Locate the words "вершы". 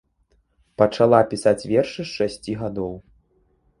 1.75-2.01